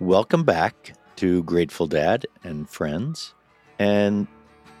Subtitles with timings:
[0.00, 3.34] Welcome back to Grateful Dad and Friends.
[3.80, 4.28] And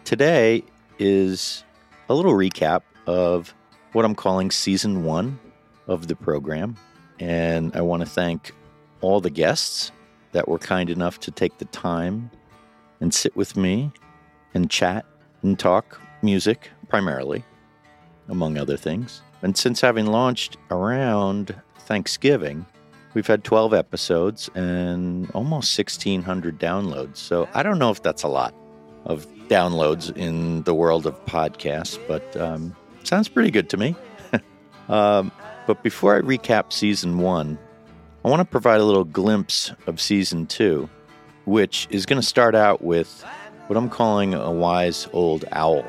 [0.04, 0.62] today
[1.00, 1.64] is
[2.08, 3.52] a little recap of
[3.94, 5.40] what I'm calling season one
[5.88, 6.76] of the program.
[7.18, 8.54] And I want to thank
[9.00, 9.90] all the guests
[10.30, 12.30] that were kind enough to take the time
[13.00, 13.90] and sit with me
[14.54, 15.04] and chat
[15.42, 17.44] and talk music primarily,
[18.28, 19.22] among other things.
[19.42, 22.66] And since having launched around Thanksgiving,
[23.14, 27.16] we've had 12 episodes and almost 1,600 downloads.
[27.16, 28.54] So I don't know if that's a lot
[29.04, 33.96] of downloads in the world of podcasts, but um, sounds pretty good to me.
[34.88, 35.32] um,
[35.66, 37.58] but before I recap season one,
[38.24, 40.88] I want to provide a little glimpse of season two,
[41.44, 43.24] which is going to start out with
[43.68, 45.84] what I'm calling a wise old owl.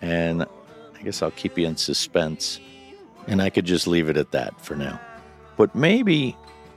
[0.00, 2.60] And I guess I'll keep you in suspense.
[3.26, 5.00] And I could just leave it at that for now.
[5.56, 6.36] But maybe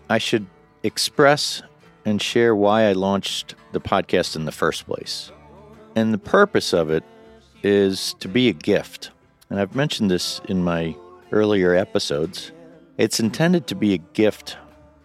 [0.09, 0.45] I should
[0.83, 1.61] express
[2.05, 5.31] and share why I launched the podcast in the first place.
[5.95, 7.03] And the purpose of it
[7.63, 9.11] is to be a gift.
[9.49, 10.95] And I've mentioned this in my
[11.31, 12.51] earlier episodes.
[12.97, 14.57] It's intended to be a gift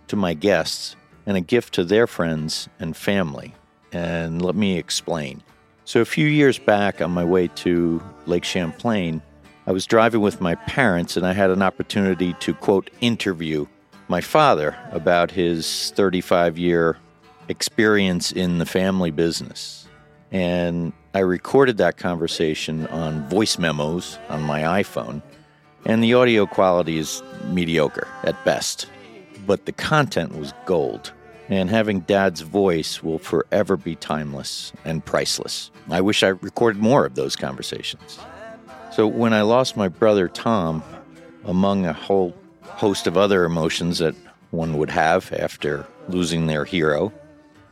[0.09, 0.95] to my guests
[1.27, 3.55] and a gift to their friends and family.
[3.93, 5.43] And let me explain.
[5.85, 9.21] So, a few years back on my way to Lake Champlain,
[9.67, 13.67] I was driving with my parents and I had an opportunity to, quote, interview
[14.13, 16.99] my father about his 35 year
[17.49, 19.89] experience in the family business.
[20.31, 25.23] And I recorded that conversation on voice memos on my iPhone,
[25.87, 28.87] and the audio quality is mediocre at best.
[29.47, 31.11] But the content was gold,
[31.49, 35.71] and having dad's voice will forever be timeless and priceless.
[35.89, 38.19] I wish I recorded more of those conversations.
[38.95, 40.83] So when I lost my brother Tom,
[41.45, 42.35] among a whole
[42.77, 44.15] host of other emotions that
[44.51, 47.13] one would have after losing their hero,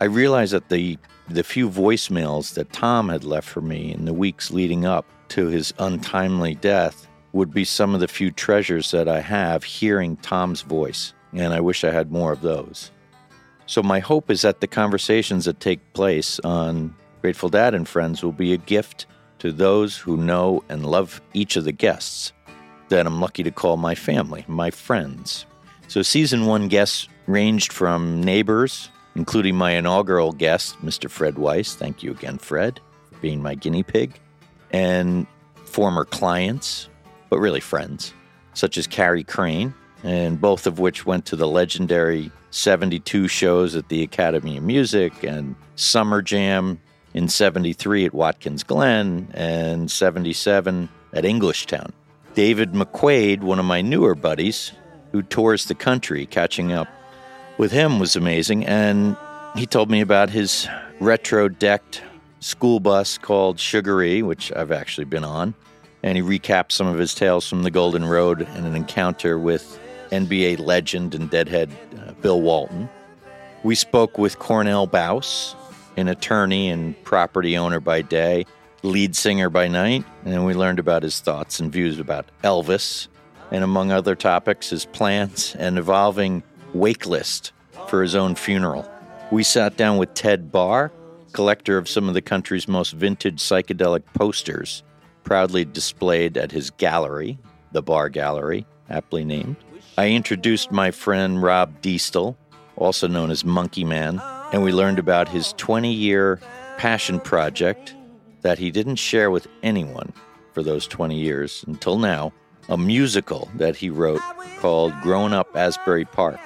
[0.01, 0.99] I realized that the
[1.29, 5.47] the few voicemails that Tom had left for me in the weeks leading up to
[5.47, 10.63] his untimely death would be some of the few treasures that I have hearing Tom's
[10.63, 12.91] voice, and I wish I had more of those.
[13.67, 18.25] So, my hope is that the conversations that take place on Grateful Dad and Friends
[18.25, 19.07] will be a gift
[19.39, 22.33] to those who know and love each of the guests
[22.91, 25.47] that I'm lucky to call my family, my friends.
[25.89, 31.11] So, season one guests ranged from neighbors, including my inaugural guest, Mr.
[31.11, 31.75] Fred Weiss.
[31.75, 32.81] Thank you again, Fred,
[33.11, 34.21] for being my guinea pig,
[34.71, 35.27] and
[35.65, 36.89] former clients,
[37.29, 38.13] but really friends,
[38.55, 43.89] such as Cary Crane, and both of which went to the legendary 72 shows at
[43.89, 46.81] the Academy of Music and Summer Jam
[47.15, 51.93] in 73 at Watkins Glen and 77 at Englishtown.
[52.41, 54.73] David McQuaid, one of my newer buddies,
[55.13, 56.89] who tours the country catching up
[57.59, 58.65] with him was amazing.
[58.65, 59.15] And
[59.57, 60.67] he told me about his
[61.01, 62.03] retro decked
[62.39, 65.53] school bus called Sugaree, which I've actually been on.
[66.03, 69.79] And he recapped some of his tales from the Golden Road and an encounter with
[70.11, 72.89] NBA legend and deadhead uh, Bill Walton.
[73.65, 75.55] We spoke with Cornell Baus,
[75.99, 78.47] an attorney and property owner by day,
[78.83, 83.09] lead singer by night, and we learned about his thoughts and views about Elvis,
[83.51, 86.43] and among other topics, his plans and evolving
[86.73, 87.53] wake list
[87.89, 88.89] for his own funeral.
[89.31, 90.91] We sat down with Ted Barr,
[91.33, 94.83] collector of some of the country's most vintage psychedelic posters,
[95.25, 97.39] proudly displayed at his gallery,
[97.73, 99.57] the Barr Gallery, aptly named.
[99.99, 102.37] I introduced my friend Rob Diestel,
[102.77, 104.21] also known as Monkey Man,
[104.53, 106.41] and we learned about his 20 year
[106.79, 107.95] passion project
[108.43, 110.13] that he didn't share with anyone
[110.53, 112.33] for those 20 years until now
[112.69, 114.21] a musical that he wrote
[114.59, 116.41] called Grown Up Asbury Park,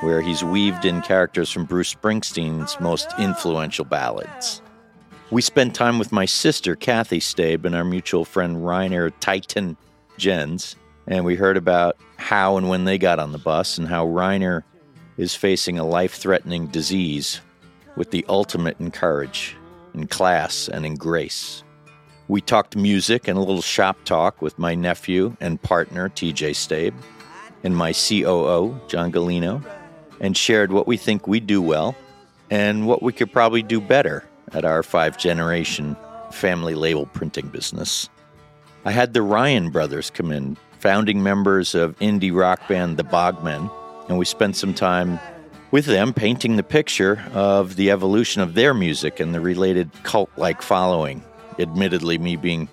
[0.00, 4.60] where he's weaved in characters from Bruce Springsteen's most influential ballads.
[5.30, 9.76] We spent time with my sister, Kathy Stabe, and our mutual friend, Reiner Titan
[10.18, 10.76] Jens,
[11.06, 14.62] and we heard about how and when they got on the bus and how Reiner
[15.16, 17.40] is facing a life threatening disease
[17.96, 19.56] with the ultimate in courage,
[19.94, 21.62] in class, and in grace.
[22.28, 26.94] We talked music and a little shop talk with my nephew and partner, TJ Stabe,
[27.62, 29.64] and my COO, John Galino,
[30.20, 31.94] and shared what we think we do well
[32.50, 35.96] and what we could probably do better at our five generation
[36.30, 38.08] family label printing business.
[38.84, 43.70] I had the Ryan brothers come in, founding members of indie rock band The Bogmen,
[44.08, 45.18] and we spent some time
[45.72, 50.30] with them painting the picture of the evolution of their music and the related cult
[50.36, 51.24] like following.
[51.58, 52.68] Admittedly, me being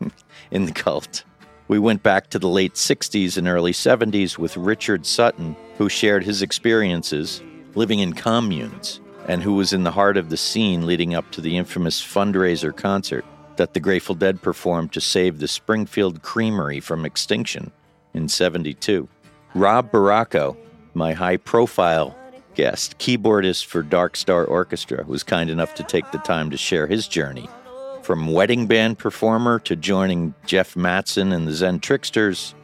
[0.50, 1.24] in the cult.
[1.68, 6.22] We went back to the late 60s and early 70s with Richard Sutton, who shared
[6.22, 7.42] his experiences
[7.74, 11.40] living in communes, and who was in the heart of the scene leading up to
[11.40, 13.24] the infamous fundraiser concert
[13.56, 17.72] that the Grateful Dead performed to save the Springfield Creamery from extinction
[18.12, 19.08] in 72.
[19.54, 20.56] Rob Barraco,
[20.92, 22.14] my high profile
[22.54, 26.86] guest, keyboardist for Dark Star Orchestra, was kind enough to take the time to share
[26.86, 27.48] his journey
[28.02, 32.54] from wedding band performer to joining Jeff Mattson and the Zen Tricksters,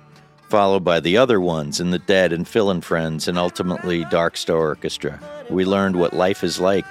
[0.50, 4.36] followed by the other ones in the Dead and Phil and Friends, and ultimately Dark
[4.36, 5.18] Star Orchestra.
[5.48, 6.84] We learned what life is like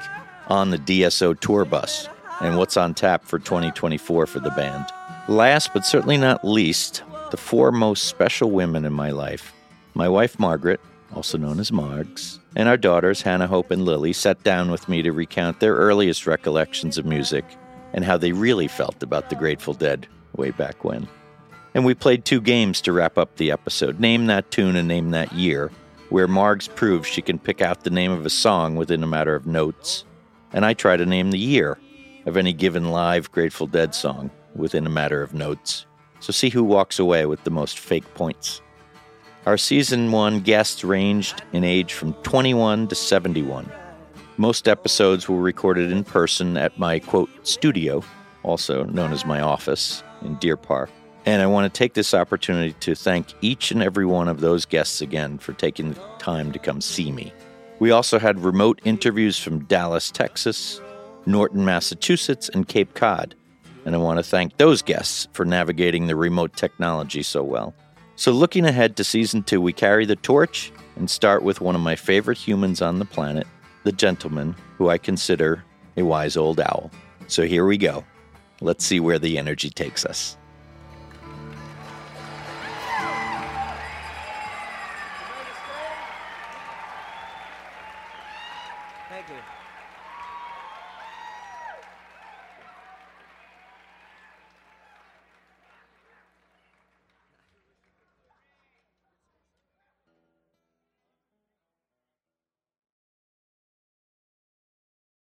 [0.48, 2.10] on the DSO tour bus
[2.42, 4.86] and what's on tap for 2024 for the band.
[5.28, 9.54] Last but certainly not least, the four most special women in my life
[9.96, 10.80] my wife Margaret,
[11.14, 15.02] also known as Margs, and our daughters Hannah Hope and Lily sat down with me
[15.02, 17.46] to recount their earliest recollections of music
[17.94, 21.08] and how they really felt about the Grateful Dead way back when.
[21.74, 25.12] And we played two games to wrap up the episode Name That Tune and Name
[25.12, 25.72] That Year,
[26.10, 29.36] where Margs proves she can pick out the name of a song within a matter
[29.36, 30.06] of notes,
[30.54, 31.78] and I try to name the year
[32.26, 35.86] of any given live Grateful Dead song within a matter of notes.
[36.20, 38.62] So see who walks away with the most fake points.
[39.46, 43.72] Our season one guests ranged in age from 21 to 71.
[44.36, 48.04] Most episodes were recorded in person at my quote studio,
[48.44, 50.90] also known as my office in Deer Park.
[51.26, 54.66] And I want to take this opportunity to thank each and every one of those
[54.66, 57.32] guests again for taking the time to come see me.
[57.80, 60.82] We also had remote interviews from Dallas, Texas,
[61.26, 63.36] Norton, Massachusetts, and Cape Cod.
[63.86, 67.74] And I want to thank those guests for navigating the remote technology so well.
[68.20, 71.80] So, looking ahead to season two, we carry the torch and start with one of
[71.80, 73.48] my favorite humans on the planet,
[73.86, 75.64] the gentleman who I consider
[75.96, 76.92] a wise old owl.
[77.28, 78.04] So, here we go.
[78.60, 80.36] Let's see where the energy takes us.